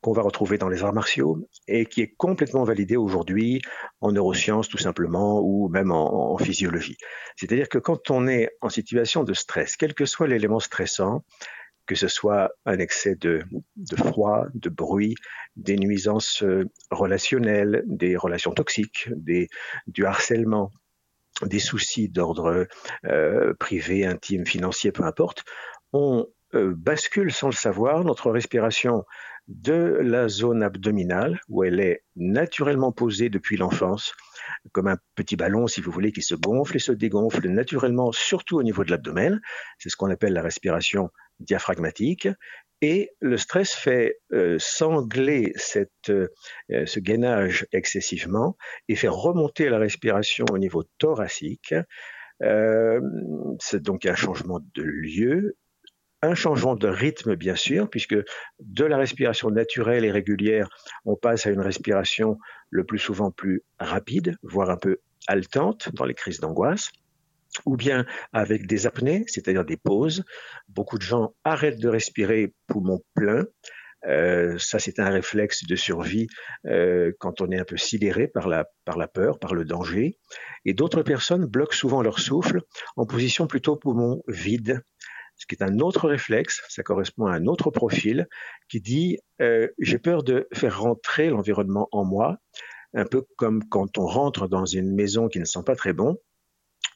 qu'on 0.00 0.12
va 0.12 0.22
retrouver 0.22 0.58
dans 0.58 0.68
les 0.68 0.82
arts 0.82 0.92
martiaux 0.92 1.48
et 1.66 1.86
qui 1.86 2.02
est 2.02 2.14
complètement 2.16 2.64
validé 2.64 2.96
aujourd'hui 2.96 3.60
en 4.00 4.12
neurosciences 4.12 4.68
tout 4.68 4.78
simplement 4.78 5.40
ou 5.40 5.68
même 5.68 5.90
en, 5.90 6.36
physiologie. 6.38 6.96
C'est-à-dire 7.36 7.68
que 7.68 7.78
quand 7.78 8.10
on 8.10 8.28
est 8.28 8.50
en 8.60 8.68
situation 8.68 9.24
de 9.24 9.34
stress, 9.34 9.76
quel 9.76 9.94
que 9.94 10.06
soit 10.06 10.28
l'élément 10.28 10.60
stressant, 10.60 11.24
que 11.86 11.94
ce 11.94 12.06
soit 12.06 12.50
un 12.66 12.78
excès 12.78 13.16
de, 13.16 13.42
froid, 13.96 14.46
de 14.54 14.68
bruit, 14.68 15.14
des 15.56 15.76
nuisances 15.76 16.42
euh, 16.42 16.68
relationnelles, 16.90 17.82
des 17.86 18.16
relations 18.16 18.52
toxiques, 18.52 19.08
du 19.86 20.04
harcèlement, 20.04 20.70
des 21.46 21.58
soucis 21.58 22.08
d'ordre 22.08 22.66
euh, 23.06 23.54
privé, 23.58 24.06
intime, 24.06 24.46
financier, 24.46 24.92
peu 24.92 25.04
importe, 25.04 25.44
on 25.92 26.26
euh, 26.54 26.74
bascule 26.76 27.32
sans 27.32 27.48
le 27.48 27.54
savoir 27.54 28.04
notre 28.04 28.30
respiration 28.30 29.04
de 29.48 29.98
la 30.02 30.28
zone 30.28 30.62
abdominale, 30.62 31.40
où 31.48 31.64
elle 31.64 31.80
est 31.80 32.04
naturellement 32.16 32.92
posée 32.92 33.30
depuis 33.30 33.56
l'enfance, 33.56 34.14
comme 34.72 34.88
un 34.88 34.98
petit 35.14 35.36
ballon, 35.36 35.66
si 35.66 35.80
vous 35.80 35.90
voulez, 35.90 36.12
qui 36.12 36.20
se 36.20 36.34
gonfle 36.34 36.76
et 36.76 36.80
se 36.80 36.92
dégonfle 36.92 37.48
naturellement, 37.48 38.12
surtout 38.12 38.58
au 38.58 38.62
niveau 38.62 38.84
de 38.84 38.90
l'abdomen. 38.90 39.40
C'est 39.78 39.88
ce 39.88 39.96
qu'on 39.96 40.10
appelle 40.10 40.34
la 40.34 40.42
respiration 40.42 41.10
diaphragmatique. 41.40 42.28
Et 42.80 43.10
le 43.20 43.36
stress 43.36 43.74
fait 43.74 44.20
euh, 44.32 44.56
sangler 44.60 45.52
cette, 45.56 46.10
euh, 46.10 46.28
ce 46.68 47.00
gainage 47.00 47.66
excessivement 47.72 48.56
et 48.88 48.94
fait 48.94 49.08
remonter 49.08 49.68
la 49.68 49.78
respiration 49.78 50.44
au 50.52 50.58
niveau 50.58 50.84
thoracique. 50.98 51.74
Euh, 52.42 53.00
c'est 53.58 53.82
donc 53.82 54.06
un 54.06 54.14
changement 54.14 54.60
de 54.74 54.82
lieu, 54.82 55.56
un 56.22 56.36
changement 56.36 56.76
de 56.76 56.86
rythme 56.86 57.34
bien 57.34 57.56
sûr, 57.56 57.90
puisque 57.90 58.16
de 58.60 58.84
la 58.84 58.96
respiration 58.96 59.50
naturelle 59.50 60.04
et 60.04 60.12
régulière, 60.12 60.68
on 61.04 61.16
passe 61.16 61.46
à 61.46 61.50
une 61.50 61.60
respiration 61.60 62.38
le 62.70 62.84
plus 62.84 63.00
souvent 63.00 63.32
plus 63.32 63.64
rapide, 63.80 64.36
voire 64.44 64.70
un 64.70 64.76
peu 64.76 64.98
haletante 65.26 65.92
dans 65.94 66.04
les 66.04 66.14
crises 66.14 66.38
d'angoisse 66.38 66.92
ou 67.64 67.76
bien 67.76 68.06
avec 68.32 68.66
des 68.66 68.86
apnées, 68.86 69.24
c'est-à-dire 69.26 69.64
des 69.64 69.76
pauses. 69.76 70.24
Beaucoup 70.68 70.98
de 70.98 71.02
gens 71.02 71.34
arrêtent 71.44 71.80
de 71.80 71.88
respirer 71.88 72.54
poumon 72.66 73.02
plein. 73.14 73.44
Euh, 74.06 74.56
ça, 74.58 74.78
c'est 74.78 75.00
un 75.00 75.10
réflexe 75.10 75.64
de 75.64 75.74
survie 75.74 76.28
euh, 76.66 77.12
quand 77.18 77.40
on 77.40 77.50
est 77.50 77.58
un 77.58 77.64
peu 77.64 77.76
sidéré 77.76 78.28
par 78.28 78.48
la, 78.48 78.66
par 78.84 78.96
la 78.96 79.08
peur, 79.08 79.38
par 79.38 79.54
le 79.54 79.64
danger. 79.64 80.18
Et 80.64 80.72
d'autres 80.72 81.02
personnes 81.02 81.46
bloquent 81.46 81.74
souvent 81.74 82.02
leur 82.02 82.20
souffle 82.20 82.60
en 82.96 83.06
position 83.06 83.46
plutôt 83.46 83.76
poumon 83.76 84.22
vide, 84.28 84.82
ce 85.38 85.46
qui 85.46 85.54
est 85.54 85.62
un 85.62 85.78
autre 85.78 86.08
réflexe, 86.08 86.62
ça 86.68 86.82
correspond 86.82 87.26
à 87.26 87.34
un 87.34 87.46
autre 87.46 87.70
profil 87.70 88.26
qui 88.68 88.80
dit 88.80 89.18
euh, 89.40 89.68
j'ai 89.78 89.98
peur 89.98 90.24
de 90.24 90.48
faire 90.52 90.80
rentrer 90.80 91.30
l'environnement 91.30 91.88
en 91.92 92.04
moi, 92.04 92.38
un 92.94 93.04
peu 93.04 93.24
comme 93.36 93.62
quand 93.68 93.98
on 93.98 94.06
rentre 94.06 94.48
dans 94.48 94.66
une 94.66 94.94
maison 94.94 95.28
qui 95.28 95.38
ne 95.38 95.44
sent 95.44 95.62
pas 95.64 95.76
très 95.76 95.92
bon 95.92 96.18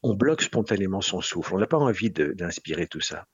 on 0.02 0.14
bloque 0.14 0.42
spontanément 0.42 1.00
son 1.00 1.20
souffle. 1.20 1.54
On 1.54 1.58
n'a 1.58 1.66
pas 1.66 1.78
envie 1.78 2.10
d'inspirer 2.10 2.86
tout 2.86 3.00
ça. 3.00 3.26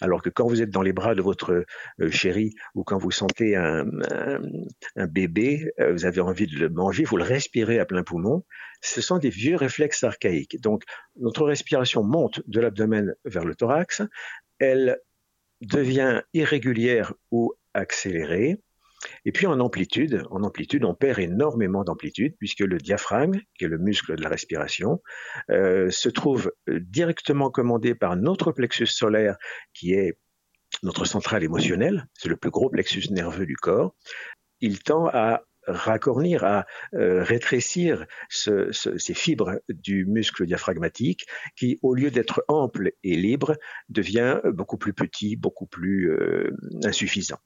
Alors 0.00 0.22
que 0.22 0.30
quand 0.30 0.46
vous 0.46 0.62
êtes 0.62 0.70
dans 0.70 0.82
les 0.82 0.92
bras 0.92 1.14
de 1.14 1.22
votre 1.22 1.64
euh, 2.00 2.10
chéri 2.10 2.54
ou 2.74 2.82
quand 2.82 2.98
vous 2.98 3.10
sentez 3.10 3.56
un, 3.56 3.84
bébé, 4.96 5.70
euh, 5.78 5.92
vous 5.92 6.06
avez 6.06 6.20
envie 6.20 6.46
de 6.46 6.58
le 6.58 6.68
manger, 6.68 7.04
vous 7.04 7.16
le 7.16 7.24
respirez 7.24 7.78
à 7.78 7.84
plein 7.84 8.02
poumon. 8.02 8.44
Ce 8.82 9.00
sont 9.00 9.18
des 9.18 9.30
vieux 9.30 9.56
réflexes 9.56 10.02
archaïques. 10.04 10.60
Donc 10.60 10.82
notre 11.16 11.44
respiration 11.44 12.02
monte 12.02 12.42
de 12.46 12.60
l'abdomen 12.60 13.14
vers 13.24 13.44
le 13.44 13.54
thorax. 13.54 14.02
Elle 14.58 14.98
devient 15.60 16.22
irrégulière 16.34 17.14
ou 17.30 17.54
accélérée. 17.74 18.60
Et 19.24 19.32
puis 19.32 19.46
en 19.46 19.60
amplitude, 19.60 20.24
en 20.30 20.42
amplitude, 20.42 20.84
on 20.84 20.94
perd 20.94 21.18
énormément 21.18 21.84
d'amplitude 21.84 22.34
puisque 22.38 22.60
le 22.60 22.78
diaphragme, 22.78 23.40
qui 23.56 23.64
est 23.64 23.68
le 23.68 23.78
muscle 23.78 24.16
de 24.16 24.22
la 24.22 24.28
respiration, 24.28 25.02
euh, 25.50 25.90
se 25.90 26.08
trouve 26.08 26.52
euh, 26.68 26.80
directement 26.80 27.50
commandé 27.50 27.94
par 27.94 28.16
notre 28.16 28.52
plexus 28.52 28.86
solaire, 28.86 29.36
qui 29.74 29.92
est 29.92 30.18
notre 30.82 31.04
centrale 31.04 31.44
émotionnelle, 31.44 32.06
c'est 32.14 32.28
le 32.28 32.36
plus 32.36 32.50
gros 32.50 32.70
plexus 32.70 33.10
nerveux 33.10 33.46
du 33.46 33.56
corps. 33.56 33.94
Il 34.60 34.80
tend 34.80 35.08
à 35.08 35.42
raccornir, 35.66 36.44
à 36.44 36.66
euh, 36.94 37.22
rétrécir 37.22 38.06
ces 38.30 39.14
fibres 39.14 39.60
du 39.68 40.06
muscle 40.06 40.46
diaphragmatique 40.46 41.26
qui, 41.56 41.78
au 41.82 41.94
lieu 41.94 42.10
d'être 42.10 42.42
ample 42.48 42.92
et 43.04 43.16
libre, 43.16 43.56
devient 43.88 44.40
beaucoup 44.44 44.78
plus 44.78 44.94
petit, 44.94 45.36
beaucoup 45.36 45.66
plus 45.66 46.10
insuffisant. 46.84 47.38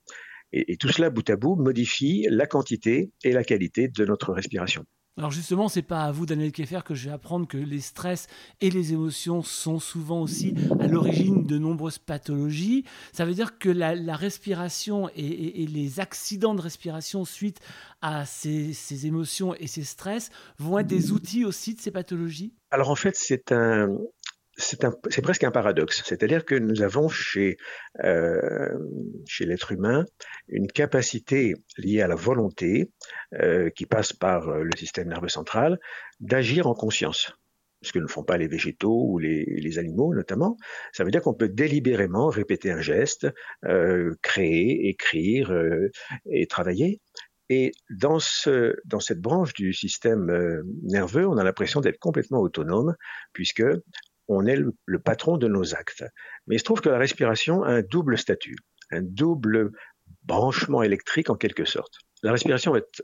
Et, 0.52 0.76
tout 0.76 0.88
cela, 0.88 1.10
bout 1.10 1.28
à 1.30 1.36
bout, 1.36 1.56
modifie 1.56 2.26
la 2.30 2.46
quantité 2.46 3.10
et 3.24 3.32
la 3.32 3.44
qualité 3.44 3.88
de 3.88 4.04
notre 4.04 4.32
respiration. 4.32 4.84
Alors 5.18 5.30
justement, 5.30 5.68
c'est 5.68 5.82
pas 5.82 6.04
à 6.04 6.10
vous, 6.10 6.24
Daniel 6.24 6.52
Keffer, 6.52 6.80
que 6.86 6.94
je 6.94 7.08
vais 7.08 7.14
apprendre 7.14 7.46
que 7.46 7.58
les 7.58 7.80
stress 7.80 8.28
et 8.62 8.70
les 8.70 8.94
émotions 8.94 9.42
sont 9.42 9.78
souvent 9.78 10.22
aussi 10.22 10.54
à 10.80 10.86
l'origine 10.88 11.44
de 11.44 11.58
nombreuses 11.58 11.98
pathologies. 11.98 12.84
Ça 13.12 13.26
veut 13.26 13.34
dire 13.34 13.58
que 13.58 13.68
la, 13.68 14.16
respiration 14.16 15.10
et, 15.14 15.66
les 15.66 16.00
accidents 16.00 16.54
de 16.54 16.62
respiration 16.62 17.26
suite 17.26 17.60
à 18.00 18.24
ces, 18.24 18.72
ces, 18.72 19.06
émotions 19.06 19.54
et 19.54 19.66
ces 19.66 19.84
stress 19.84 20.30
vont 20.58 20.78
être 20.78 20.86
des 20.86 21.12
outils 21.12 21.44
aussi 21.44 21.74
de 21.74 21.80
ces 21.80 21.90
pathologies? 21.90 22.54
Alors 22.70 22.88
en 22.88 22.96
fait, 22.96 23.14
c'est 23.14 23.52
un, 23.52 23.94
c'est 24.56 25.22
presque 25.22 25.44
un 25.44 25.50
paradoxe. 25.50 26.02
C'est-à-dire 26.04 26.44
que 26.44 26.54
nous 26.54 26.82
avons 26.82 27.08
chez, 27.08 27.56
euh, 28.04 28.68
l'être 29.40 29.72
humain 29.72 30.04
une 30.48 30.66
capacité 30.66 31.54
liée 31.78 32.02
à 32.02 32.08
la 32.08 32.14
volonté 32.14 32.90
euh, 33.40 33.70
qui 33.70 33.86
passe 33.86 34.12
par 34.12 34.48
euh, 34.48 34.62
le 34.62 34.70
système 34.76 35.08
nerveux 35.08 35.28
central 35.28 35.78
d'agir 36.20 36.66
en 36.66 36.74
conscience. 36.74 37.32
Ce 37.80 37.92
que 37.92 37.98
ne 37.98 38.06
font 38.06 38.22
pas 38.22 38.36
les 38.36 38.46
végétaux 38.46 39.06
ou 39.08 39.18
les, 39.18 39.78
animaux 39.78 40.14
notamment. 40.14 40.56
Ça 40.92 41.02
veut 41.02 41.10
dire 41.10 41.22
qu'on 41.22 41.34
peut 41.34 41.48
délibérément 41.48 42.28
répéter 42.28 42.70
un 42.70 42.80
geste, 42.80 43.26
créer, 44.22 44.88
écrire 44.88 45.52
et 46.30 46.46
travailler. 46.46 47.00
Et 47.48 47.72
dans, 47.90 48.18
dans 48.84 49.00
cette 49.00 49.20
branche 49.20 49.52
du 49.54 49.72
système 49.72 50.62
nerveux, 50.84 51.26
on 51.26 51.36
a 51.38 51.42
l'impression 51.42 51.80
d'être 51.80 51.98
complètement 51.98 52.38
autonome, 52.38 52.94
puisque 53.32 53.64
on 54.28 54.46
est 54.46 54.56
le, 54.56 54.98
patron 54.98 55.36
de 55.36 55.48
nos 55.48 55.74
actes. 55.74 56.04
Mais 56.46 56.56
il 56.56 56.58
se 56.58 56.64
trouve 56.64 56.80
que 56.80 56.88
la 56.88 56.98
respiration 56.98 57.62
a 57.62 57.70
un 57.70 57.82
double 57.82 58.18
statut, 58.18 58.56
un 58.90 59.02
double 59.02 59.72
branchement 60.22 60.82
électrique 60.82 61.30
en 61.30 61.36
quelque 61.36 61.64
sorte. 61.64 61.94
La 62.22 62.32
respiration 62.32 62.76
est 62.76 63.02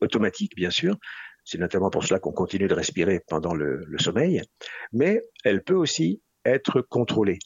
automatique, 0.00 0.54
bien 0.54 0.70
sûr, 0.70 0.96
c'est 1.44 1.58
notamment 1.58 1.88
pour 1.88 2.04
cela 2.04 2.20
qu'on 2.20 2.32
continue 2.32 2.68
de 2.68 2.74
respirer 2.74 3.22
pendant 3.26 3.54
le, 3.54 3.86
sommeil, 3.98 4.42
mais 4.92 5.24
elle 5.44 5.62
peut 5.62 5.74
aussi 5.74 6.20
être 6.44 6.82
contrôlée. 6.82 7.38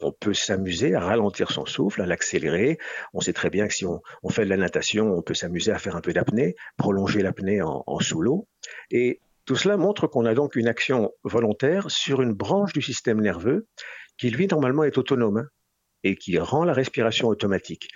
On 0.00 0.12
peut 0.12 0.34
s'amuser 0.34 0.94
à 0.94 1.00
ralentir 1.00 1.50
son 1.50 1.66
souffle, 1.66 2.02
à 2.02 2.06
l'accélérer. 2.06 2.78
On 3.12 3.20
sait 3.20 3.32
très 3.32 3.50
bien 3.50 3.66
que 3.66 3.74
si 3.74 3.86
on, 3.86 4.00
fait 4.30 4.44
de 4.44 4.50
la 4.50 4.56
natation, 4.56 5.12
on 5.12 5.22
peut 5.22 5.34
s'amuser 5.34 5.72
à 5.72 5.78
faire 5.78 5.96
un 5.96 6.00
peu 6.00 6.12
d'apnée, 6.12 6.54
prolonger 6.76 7.22
l'apnée 7.22 7.60
en, 7.60 7.82
en 7.86 7.98
sous 7.98 8.20
l'eau. 8.20 8.46
Et 8.90 9.20
tout 9.44 9.56
cela 9.56 9.76
montre 9.76 10.06
qu'on 10.06 10.24
a 10.24 10.34
donc 10.34 10.56
une 10.56 10.68
action 10.68 11.12
volontaire 11.22 11.90
sur 11.90 12.22
une 12.22 12.32
branche 12.32 12.72
du 12.72 12.82
système 12.82 13.20
nerveux 13.20 13.66
qui, 14.16 14.30
lui, 14.30 14.46
normalement 14.46 14.84
est 14.84 14.96
autonome 14.98 15.38
hein, 15.38 15.48
et 16.02 16.16
qui 16.16 16.38
rend 16.38 16.64
la 16.64 16.72
respiration 16.72 17.28
automatique. 17.28 17.88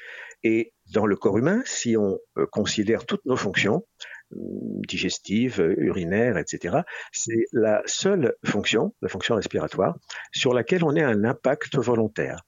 Et 0.42 0.72
dans 0.92 1.06
le 1.06 1.16
corps 1.16 1.38
humain, 1.38 1.62
si 1.64 1.96
on 1.96 2.18
euh, 2.36 2.46
considère 2.46 3.06
toutes 3.06 3.24
nos 3.24 3.36
fonctions, 3.36 3.86
hum, 4.32 4.80
digestives, 4.86 5.60
urinaires, 5.78 6.38
etc., 6.38 6.78
c'est 7.12 7.46
la 7.52 7.82
seule 7.86 8.34
fonction, 8.44 8.94
la 9.02 9.08
fonction 9.08 9.34
respiratoire, 9.34 9.96
sur 10.32 10.54
laquelle 10.54 10.84
on 10.84 10.96
a 10.96 11.04
un 11.04 11.24
impact 11.24 11.76
volontaire. 11.76 12.44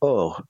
Or, 0.00 0.42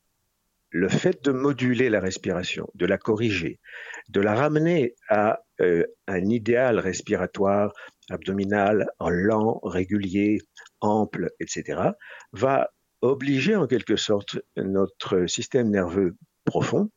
le 0.71 0.89
fait 0.89 1.25
de 1.25 1.31
moduler 1.31 1.89
la 1.89 2.01
respiration, 2.01 2.69
de 2.75 2.85
la 2.85 2.99
corriger, 2.99 3.61
de 4.09 4.21
la 4.21 4.35
ramener 4.35 4.97
à 5.09 5.44
euh, 5.61 5.85
un 6.07 6.29
idéal 6.29 6.79
respiratoire 6.79 7.73
abdominal 8.11 8.87
lent, 9.01 9.61
régulier, 9.63 10.39
ample, 10.81 11.31
etc., 11.41 11.91
va 12.33 12.71
obliger 13.01 13.57
en 13.57 13.67
quelque 13.67 13.97
sorte 13.97 14.39
notre 14.57 15.27
système 15.27 15.71
nerveux 15.71 16.17
profond, 16.45 16.91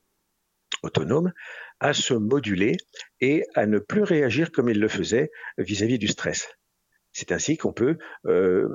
autonome, 0.83 1.31
à 1.79 1.93
se 1.93 2.13
moduler 2.13 2.77
et 3.21 3.43
à 3.55 3.65
ne 3.65 3.79
plus 3.79 4.03
réagir 4.03 4.51
comme 4.51 4.69
il 4.69 4.79
le 4.79 4.87
faisait 4.87 5.31
vis-à-vis 5.57 5.99
du 5.99 6.07
stress. 6.07 6.49
C'est 7.13 7.31
ainsi 7.31 7.57
qu'on 7.57 7.73
peut 7.73 7.97
euh, 8.27 8.67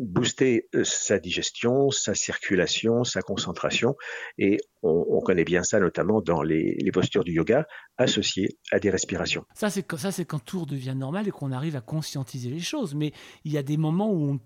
booster 0.00 0.66
euh, 0.74 0.82
sa 0.82 1.18
digestion, 1.18 1.90
sa 1.90 2.14
circulation, 2.14 3.04
sa 3.04 3.20
concentration, 3.20 3.96
et 4.38 4.56
on, 4.82 5.20
connaît 5.20 5.44
bien 5.44 5.62
ça 5.62 5.80
notamment 5.80 6.20
dans 6.20 6.42
les, 6.42 6.76
postures 6.92 7.24
du 7.24 7.32
yoga 7.32 7.66
associées 7.98 8.58
à 8.70 8.78
des 8.78 8.90
respirations. 8.90 9.44
Ça, 9.54 9.70
c'est 9.70 9.84
ça, 9.96 10.12
c'est 10.12 10.24
quand 10.24 10.38
tout 10.38 10.66
devient 10.66 10.94
normal 10.96 11.28
et 11.28 11.30
qu'on 11.30 11.52
arrive 11.52 11.76
à 11.76 11.80
conscientiser 11.80 12.50
les 12.50 12.60
choses. 12.60 12.94
Mais 12.94 13.12
il 13.44 13.52
y 13.52 13.58
a 13.58 13.62
des 13.62 13.76
moments 13.76 14.12
où 14.12 14.38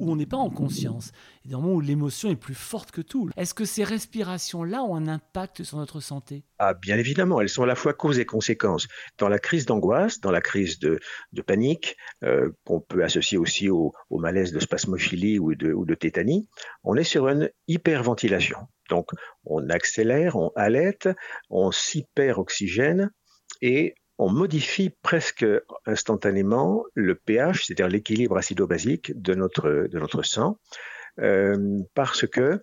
on 0.00 0.16
n'est 0.16 0.26
pas 0.26 0.36
en 0.36 0.50
conscience, 0.50 1.12
des 1.44 1.54
moments 1.54 1.72
où 1.72 1.80
l'émotion 1.80 2.30
est 2.30 2.36
plus 2.36 2.54
forte 2.54 2.90
que 2.90 3.00
tout. 3.00 3.30
Est-ce 3.36 3.54
que 3.54 3.64
ces 3.64 3.84
respirations-là 3.84 4.82
ont 4.82 4.96
un 4.96 5.08
impact 5.08 5.62
sur 5.62 5.78
notre 5.78 6.00
santé? 6.00 6.44
Ah, 6.58 6.74
bien 6.74 6.98
évidemment, 6.98 7.40
elles 7.40 7.48
sont 7.48 7.62
à 7.62 7.66
la 7.66 7.74
fois 7.74 7.94
cause 7.94 8.18
et 8.18 8.26
conséquence. 8.26 8.88
Dans 9.18 9.28
la 9.28 9.38
crise 9.38 9.66
d'angoisse, 9.66 10.20
dans 10.20 10.30
la 10.30 10.40
crise 10.40 10.78
de, 10.78 11.00
panique, 11.46 11.96
euh, 12.24 12.50
qu'on 12.64 12.80
peut 12.80 13.02
associer 13.04 13.38
aussi 13.38 13.70
au, 13.70 13.92
malaise 14.10 14.52
de 14.52 14.58
spasmophilie 14.58 15.38
ou 15.38 15.54
de, 15.54 15.72
ou 15.72 15.84
de 15.84 15.94
tétanie, 15.94 16.48
on 16.82 16.96
est 16.96 17.04
sur 17.04 17.28
une 17.28 17.50
hyperventilation. 17.68 18.58
Donc, 18.88 19.10
on 19.44 19.68
accélère, 19.68 20.36
on 20.36 20.50
halète, 20.56 21.08
on 21.50 21.70
s'hyperoxygène 21.70 23.10
et 23.62 23.94
on 24.18 24.30
modifie 24.30 24.90
presque 25.02 25.46
instantanément 25.86 26.84
le 26.94 27.14
pH, 27.14 27.64
c'est-à-dire 27.64 27.88
l'équilibre 27.88 28.36
acido-basique 28.36 29.12
de 29.20 29.34
notre, 29.34 30.22
sang, 30.22 30.58
euh, 31.20 31.78
parce 31.94 32.26
que 32.26 32.60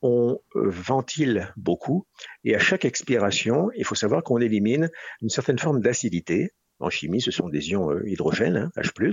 on 0.00 0.38
ventile 0.54 1.52
beaucoup 1.56 2.06
et 2.44 2.54
à 2.54 2.58
chaque 2.58 2.84
expiration, 2.84 3.70
il 3.74 3.84
faut 3.84 3.94
savoir 3.94 4.22
qu'on 4.22 4.38
élimine 4.38 4.90
une 5.22 5.30
certaine 5.30 5.58
forme 5.58 5.80
d'acidité 5.80 6.50
en 6.84 6.90
chimie, 6.90 7.20
ce 7.20 7.30
sont 7.30 7.48
des 7.48 7.70
ions 7.70 7.90
euh, 7.90 8.06
hydrogènes, 8.06 8.70
H+. 8.76 8.90
Hein, 9.02 9.10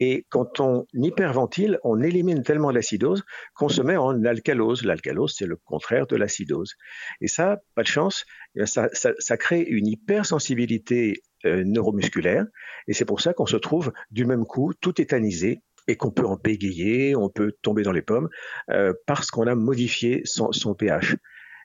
et 0.00 0.26
quand 0.28 0.60
on 0.60 0.86
hyperventile, 0.94 1.78
on 1.82 2.00
élimine 2.00 2.42
tellement 2.42 2.70
l'acidose 2.70 3.24
qu'on 3.54 3.68
se 3.68 3.82
met 3.82 3.96
en 3.96 4.24
alcalose. 4.24 4.84
L'alcalose, 4.84 5.34
c'est 5.36 5.46
le 5.46 5.56
contraire 5.56 6.06
de 6.06 6.16
l'acidose. 6.16 6.74
Et 7.20 7.28
ça, 7.28 7.60
pas 7.74 7.82
de 7.82 7.88
chance, 7.88 8.24
eh 8.54 8.66
ça, 8.66 9.36
crée 9.36 9.62
une 9.62 9.86
hypersensibilité 9.86 11.22
euh, 11.44 11.64
neuromusculaire. 11.64 12.46
Et 12.86 12.92
c'est 12.92 13.04
pour 13.04 13.20
ça 13.20 13.32
qu'on 13.32 13.46
se 13.46 13.56
trouve 13.56 13.92
du 14.10 14.24
même 14.24 14.44
coup 14.44 14.72
tout 14.80 14.92
tétanisé 14.92 15.62
et 15.88 15.96
qu'on 15.96 16.10
peut 16.10 16.26
en 16.26 16.36
bégayer, 16.36 17.16
on 17.16 17.30
peut 17.30 17.52
tomber 17.62 17.82
dans 17.82 17.92
les 17.92 18.02
pommes, 18.02 18.28
euh, 18.70 18.92
parce 19.06 19.30
qu'on 19.30 19.46
a 19.46 19.54
modifié 19.54 20.22
son 20.24 20.74
pH. 20.74 21.16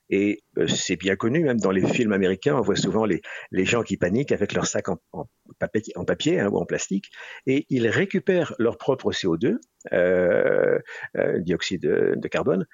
Et 0.10 0.43
euh, 0.57 0.67
c'est 0.67 0.95
bien 0.95 1.15
connu, 1.15 1.43
même 1.43 1.60
dans 1.60 1.72
les 1.72 1.86
films 1.86 2.12
américains, 2.12 2.55
on 2.55 2.62
voit 2.62 2.75
souvent 2.75 3.05
les, 3.05 3.22
gens 3.65 3.83
qui 3.83 3.98
paniquent 3.98 4.31
avec 4.31 4.53
leur 4.53 4.65
sac 4.65 4.89
en, 4.89 5.00
papier, 6.05 6.39
hein, 6.39 6.50
ou 6.50 6.57
en 6.57 6.65
plastique, 6.65 7.12
et 7.45 7.65
ils 7.69 7.88
récupèrent 7.88 8.53
leur 8.60 8.77
propre 8.77 9.12
CO2, 9.12 9.57
euh, 9.93 10.79
euh, 11.17 11.39
dioxyde 11.39 11.81
de, 11.81 12.27
carbone, 12.27 12.65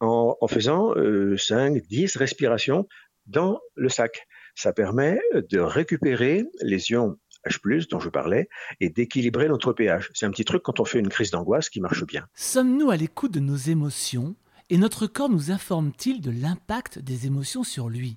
en, 0.00 0.36
en 0.40 0.48
faisant 0.48 0.92
5, 1.36 1.82
10 1.88 2.16
respirations 2.16 2.86
dans 3.26 3.60
le 3.74 3.88
sac. 3.88 4.26
Ça 4.54 4.72
permet 4.72 5.18
de 5.34 5.58
récupérer 5.58 6.44
les 6.60 6.90
ions 6.90 7.16
H+, 7.46 7.88
dont 7.88 8.00
je 8.00 8.08
parlais, 8.08 8.48
et 8.80 8.88
d'équilibrer 8.88 9.48
notre 9.48 9.72
pH. 9.72 10.10
C'est 10.14 10.26
un 10.26 10.30
petit 10.30 10.44
truc 10.44 10.62
quand 10.62 10.80
on 10.80 10.84
fait 10.84 10.98
une 10.98 11.08
crise 11.08 11.30
d'angoisse 11.30 11.68
qui 11.68 11.80
marche 11.80 12.04
bien. 12.04 12.26
Sommes-nous 12.34 12.90
à 12.90 12.96
l'écoute 12.96 13.32
de 13.32 13.40
nos 13.40 13.56
émotions? 13.56 14.34
Et 14.70 14.78
notre 14.78 15.06
corps 15.06 15.28
nous 15.28 15.50
informe-t-il 15.50 16.22
de 16.22 16.30
l'impact 16.30 16.98
des 16.98 17.26
émotions 17.26 17.64
sur 17.64 17.88
lui? 17.90 18.16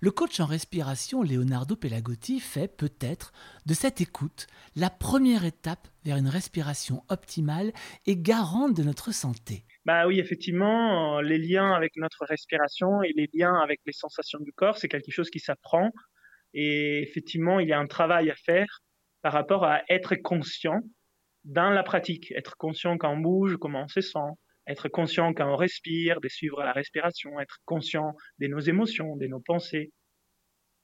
Le 0.00 0.10
coach 0.10 0.38
en 0.40 0.46
respiration 0.46 1.22
Leonardo 1.22 1.76
Pelagotti 1.76 2.40
fait 2.40 2.68
peut-être 2.68 3.32
de 3.66 3.74
cette 3.74 4.00
écoute 4.00 4.46
la 4.76 4.90
première 4.90 5.44
étape 5.44 5.88
vers 6.04 6.16
une 6.16 6.28
respiration 6.28 7.02
optimale 7.08 7.72
et 8.06 8.16
garante 8.16 8.76
de 8.76 8.82
notre 8.82 9.12
santé. 9.12 9.64
Bah 9.84 10.06
oui, 10.06 10.20
effectivement, 10.20 11.20
les 11.20 11.38
liens 11.38 11.72
avec 11.72 11.96
notre 11.96 12.24
respiration 12.26 13.02
et 13.02 13.12
les 13.16 13.28
liens 13.34 13.54
avec 13.54 13.80
les 13.86 13.92
sensations 13.92 14.40
du 14.40 14.52
corps, 14.52 14.78
c'est 14.78 14.88
quelque 14.88 15.10
chose 15.10 15.30
qui 15.30 15.40
s'apprend. 15.40 15.90
Et 16.54 17.02
effectivement, 17.02 17.60
il 17.60 17.68
y 17.68 17.72
a 17.72 17.78
un 17.78 17.86
travail 17.86 18.30
à 18.30 18.36
faire 18.36 18.82
par 19.22 19.32
rapport 19.32 19.64
à 19.64 19.82
être 19.88 20.14
conscient 20.16 20.80
dans 21.44 21.70
la 21.70 21.82
pratique, 21.82 22.32
être 22.32 22.56
conscient 22.56 22.98
quand 22.98 23.12
on 23.12 23.18
bouge, 23.18 23.56
comment 23.56 23.84
on 23.84 23.88
se 23.88 24.00
sent, 24.00 24.18
être 24.68 24.88
conscient 24.88 25.32
quand 25.32 25.50
on 25.50 25.56
respire, 25.56 26.20
de 26.20 26.28
suivre 26.28 26.62
la 26.62 26.72
respiration, 26.72 27.40
être 27.40 27.58
conscient 27.64 28.14
de 28.38 28.46
nos 28.46 28.60
émotions, 28.60 29.16
de 29.16 29.26
nos 29.26 29.40
pensées. 29.40 29.92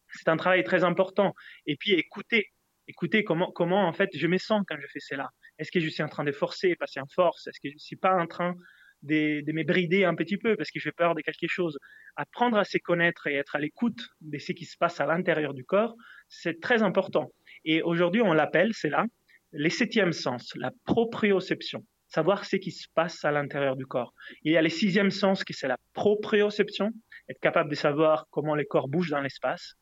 C'est 0.09 0.29
un 0.29 0.37
travail 0.37 0.64
très 0.64 0.85
important. 0.85 1.35
Et 1.67 1.76
puis 1.76 1.93
écouter, 1.93 2.50
écouter 2.88 3.25
comment, 3.25 3.53
comment 3.53 3.87
en 3.87 3.93
fait 3.93 4.11
je 4.14 4.26
me 4.26 4.38
sens 4.38 4.62
quand 4.67 4.76
je 4.81 4.87
fais 4.87 5.00
cela. 5.00 5.29
Est-ce 5.59 5.71
que 5.71 5.81
je 5.81 5.88
suis 5.88 6.03
en 6.03 6.09
train 6.09 6.25
de 6.25 6.33
forcer, 6.33 6.75
passer 6.76 7.00
en 7.00 7.07
force? 7.14 7.47
Est-ce 7.47 7.61
que 7.61 7.69
je 7.69 7.75
ne 7.75 7.79
suis 7.79 7.97
pas 7.97 8.17
en 8.17 8.26
train 8.26 8.55
de, 9.03 9.43
de 9.43 9.53
me 9.53 9.64
brider 9.64 10.05
un 10.05 10.14
petit 10.14 10.38
peu 10.38 10.57
parce 10.57 10.71
que 10.71 10.81
j'ai 10.81 10.93
peur 10.93 11.14
de 11.14 11.21
quelque 11.21 11.47
chose? 11.47 11.79
Apprendre 12.17 12.57
à 12.57 12.64
se 12.64 12.79
connaître 12.79 13.26
et 13.26 13.35
être 13.35 13.55
à 13.55 13.59
l'écoute 13.59 14.00
de 14.23 14.38
ce 14.38 14.53
qui 14.53 14.64
se 14.64 14.76
passe 14.79 15.00
à 15.00 15.07
l'intérieur 15.07 15.53
du 15.53 15.64
corps, 15.64 15.95
c'est 16.29 16.61
très 16.61 16.83
important. 16.83 17.33
Et 17.64 17.83
aujourd'hui, 17.83 18.23
on 18.23 18.33
l'appelle, 18.33 18.73
c'est 18.73 18.88
là, 18.88 19.05
les 19.53 19.71
septièmes 19.71 20.12
sens, 20.12 20.53
la 20.57 20.71
proprioception 20.85 21.85
savoir 22.14 22.44
ce 22.44 22.56
qui 22.56 22.71
se 22.71 22.87
passe 22.94 23.25
à 23.25 23.33
l'intérieur 23.33 23.75
du 23.75 23.87
corps. 23.87 24.14
Il 24.44 24.52
y 24.52 24.56
a 24.56 24.62
le 24.62 24.68
sixième 24.68 25.11
sens 25.11 25.42
qui 25.42 25.52
c'est 25.52 25.66
la 25.66 25.78
proprioception, 25.94 26.92
être 27.28 27.40
capable 27.40 27.71
de 27.71 27.75
savoir 27.75 28.26
comment 28.30 28.54
les 28.54 28.66
corps 28.66 28.88
bougent 28.88 29.11
dans 29.11 29.21
l'espace. 29.21 29.75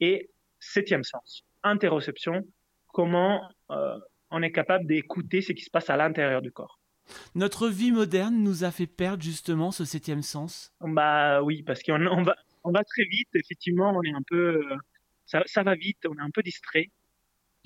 Et 0.00 0.28
septième 0.60 1.02
sens, 1.02 1.44
interoception, 1.62 2.42
comment 2.88 3.40
euh, 3.70 3.98
on 4.30 4.42
est 4.42 4.52
capable 4.52 4.86
d'écouter 4.86 5.40
ce 5.40 5.52
qui 5.52 5.64
se 5.64 5.70
passe 5.70 5.88
à 5.88 5.96
l'intérieur 5.96 6.42
du 6.42 6.52
corps. 6.52 6.78
Notre 7.34 7.68
vie 7.68 7.90
moderne 7.90 8.36
nous 8.36 8.64
a 8.64 8.70
fait 8.70 8.86
perdre 8.86 9.22
justement 9.22 9.70
ce 9.70 9.86
septième 9.86 10.22
sens? 10.22 10.70
Bah 10.80 11.42
oui, 11.42 11.62
parce 11.62 11.82
qu'on 11.82 12.06
on 12.06 12.22
va, 12.22 12.36
on 12.64 12.70
va 12.70 12.84
très 12.84 13.04
vite, 13.04 13.30
effectivement, 13.34 13.92
on 13.96 14.02
est 14.02 14.12
un 14.12 14.22
peu, 14.26 14.56
euh, 14.56 14.76
ça, 15.24 15.42
ça 15.46 15.62
va 15.62 15.74
vite, 15.74 16.04
on 16.06 16.14
est 16.18 16.20
un 16.20 16.30
peu 16.30 16.42
distrait. 16.42 16.90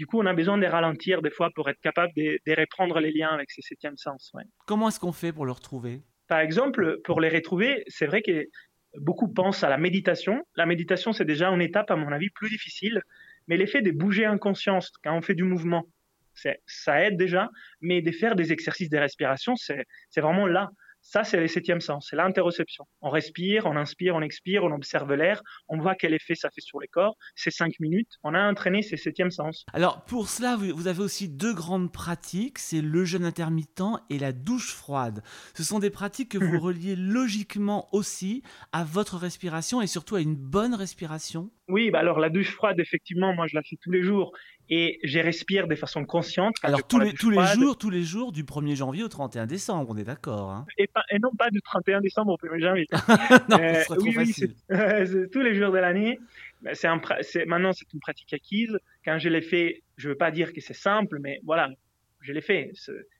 Du 0.02 0.06
coup, 0.06 0.18
on 0.18 0.26
a 0.26 0.34
besoin 0.34 0.58
de 0.58 0.66
ralentir 0.66 1.22
des 1.22 1.30
fois 1.30 1.50
pour 1.54 1.70
être 1.70 1.78
capable 1.80 2.12
de, 2.16 2.40
reprendre 2.58 2.98
les 2.98 3.12
liens 3.12 3.28
avec 3.28 3.52
ces 3.52 3.62
septièmes 3.62 3.96
sens. 3.96 4.32
Comment 4.66 4.88
est-ce 4.88 4.98
qu'on 4.98 5.12
fait 5.12 5.32
pour 5.32 5.46
le 5.46 5.52
retrouver? 5.52 6.02
Par 6.26 6.40
exemple, 6.40 6.98
pour 7.04 7.20
les 7.20 7.28
retrouver, 7.28 7.84
c'est 7.86 8.06
vrai 8.06 8.20
que 8.20 8.46
beaucoup 8.96 9.32
pensent 9.32 9.62
à 9.62 9.68
la 9.68 9.78
méditation. 9.78 10.42
La 10.56 10.66
méditation, 10.66 11.12
c'est 11.12 11.24
déjà 11.24 11.50
une 11.50 11.62
étape, 11.62 11.88
à 11.92 11.94
mon 11.94 12.10
avis, 12.10 12.30
plus 12.30 12.50
difficile. 12.50 13.00
Mais 13.46 13.56
l'effet 13.56 13.80
de 13.80 13.92
bouger 13.92 14.26
en 14.26 14.38
conscience 14.38 14.90
quand 15.04 15.16
on 15.16 15.22
fait 15.22 15.36
du 15.36 15.44
mouvement, 15.44 15.84
ça 16.66 17.00
aide 17.00 17.16
déjà. 17.16 17.48
Mais 17.80 18.02
de 18.02 18.10
faire 18.10 18.34
des 18.34 18.52
exercices 18.52 18.90
de 18.90 18.98
respiration, 18.98 19.54
c'est 19.54 19.86
vraiment 20.16 20.48
là. 20.48 20.70
Ça, 21.02 21.24
c'est 21.24 21.36
le 21.36 21.48
septième 21.48 21.80
sens, 21.80 22.06
c'est 22.08 22.16
l'interoception. 22.16 22.86
On 23.00 23.10
respire, 23.10 23.66
on 23.66 23.76
inspire, 23.76 24.14
on 24.14 24.22
expire, 24.22 24.62
on 24.64 24.72
observe 24.72 25.12
l'air, 25.14 25.42
on 25.68 25.78
voit 25.78 25.96
quel 25.96 26.14
effet 26.14 26.34
ça 26.36 26.48
fait 26.50 26.60
sur 26.60 26.80
les 26.80 26.86
corps. 26.86 27.16
C'est 27.34 27.50
cinq 27.50 27.80
minutes, 27.80 28.12
on 28.22 28.34
a 28.34 28.48
entraîné 28.48 28.82
ces 28.82 28.96
septième 28.96 29.32
sens. 29.32 29.64
Alors, 29.72 30.04
pour 30.04 30.28
cela, 30.28 30.56
vous 30.56 30.86
avez 30.86 31.02
aussi 31.02 31.28
deux 31.28 31.54
grandes 31.54 31.92
pratiques, 31.92 32.58
c'est 32.58 32.80
le 32.80 33.04
jeûne 33.04 33.24
intermittent 33.24 33.72
et 34.10 34.18
la 34.18 34.32
douche 34.32 34.72
froide. 34.72 35.22
Ce 35.54 35.64
sont 35.64 35.80
des 35.80 35.90
pratiques 35.90 36.30
que 36.30 36.38
vous 36.38 36.60
reliez 36.60 36.94
logiquement 36.94 37.88
aussi 37.92 38.42
à 38.70 38.84
votre 38.84 39.16
respiration 39.16 39.82
et 39.82 39.86
surtout 39.86 40.14
à 40.14 40.20
une 40.20 40.36
bonne 40.36 40.74
respiration 40.74 41.50
oui, 41.72 41.90
bah 41.90 41.98
alors 41.98 42.20
la 42.20 42.28
douche 42.28 42.50
froide, 42.50 42.78
effectivement, 42.78 43.34
moi 43.34 43.46
je 43.46 43.56
la 43.56 43.62
fais 43.62 43.76
tous 43.80 43.90
les 43.90 44.02
jours 44.02 44.32
et 44.68 45.00
je 45.02 45.18
respire 45.18 45.66
de 45.66 45.74
façon 45.74 46.04
consciente. 46.04 46.54
Alors 46.62 46.86
tous 46.86 47.00
les, 47.00 47.12
tous 47.14 47.30
les 47.30 47.44
jours, 47.46 47.76
tous 47.76 47.90
les 47.90 48.02
jours 48.02 48.30
du 48.30 48.44
1er 48.44 48.76
janvier 48.76 49.02
au 49.02 49.08
31 49.08 49.46
décembre, 49.46 49.90
on 49.90 49.96
est 49.96 50.04
d'accord. 50.04 50.50
Hein 50.50 50.66
et, 50.76 50.88
non 51.18 51.30
pas 51.36 51.50
du 51.50 51.60
31 51.62 52.00
décembre 52.02 52.32
au 52.32 52.46
1er 52.46 52.60
janvier. 52.60 52.86
non, 53.48 53.58
euh, 53.58 53.82
trop 53.84 53.96
oui, 54.00 54.12
facile. 54.12 54.54
tous 55.32 55.40
les 55.40 55.54
jours 55.54 55.72
de 55.72 55.78
l'année. 55.78 56.20
C'est 56.74 56.86
un, 56.86 57.00
maintenant 57.46 57.72
c'est 57.72 57.92
une 57.92 58.00
pratique 58.00 58.32
acquise. 58.34 58.78
Quand 59.04 59.18
je 59.18 59.28
l'ai 59.28 59.42
fait, 59.42 59.82
je 59.96 60.10
veux 60.10 60.16
pas 60.16 60.30
dire 60.30 60.52
que 60.52 60.60
c'est 60.60 60.74
simple, 60.74 61.18
mais 61.20 61.40
voilà, 61.42 61.70
je 62.20 62.32
l'ai 62.32 62.40
fait. 62.40 62.72